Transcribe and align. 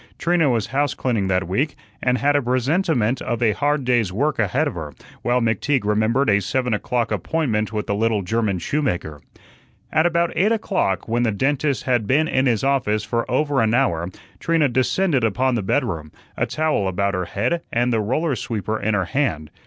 Trina 0.17 0.49
was 0.49 0.65
house 0.73 0.95
cleaning 0.95 1.27
that 1.27 1.47
week 1.47 1.75
and 2.01 2.17
had 2.17 2.35
a 2.35 2.41
presentiment 2.41 3.21
of 3.21 3.39
a 3.43 3.51
hard 3.51 3.85
day's 3.85 4.11
work 4.11 4.39
ahead 4.39 4.67
of 4.67 4.73
her, 4.73 4.95
while 5.21 5.41
McTeague 5.41 5.85
remembered 5.85 6.27
a 6.27 6.41
seven 6.41 6.73
o'clock 6.73 7.11
appointment 7.11 7.71
with 7.71 7.87
a 7.87 7.93
little 7.93 8.23
German 8.23 8.57
shoemaker. 8.57 9.21
At 9.91 10.07
about 10.07 10.33
eight 10.35 10.51
o'clock, 10.51 11.07
when 11.07 11.21
the 11.21 11.31
dentist 11.31 11.83
had 11.83 12.07
been 12.07 12.27
in 12.27 12.47
his 12.47 12.63
office 12.63 13.03
for 13.03 13.29
over 13.29 13.61
an 13.61 13.75
hour, 13.75 14.09
Trina 14.39 14.69
descended 14.69 15.23
upon 15.23 15.53
the 15.53 15.61
bedroom, 15.61 16.11
a 16.35 16.47
towel 16.47 16.87
about 16.87 17.13
her 17.13 17.25
head 17.25 17.61
and 17.71 17.93
the 17.93 17.99
roller 18.01 18.35
sweeper 18.35 18.79
in 18.79 18.95
her 18.95 19.05
hand. 19.05 19.51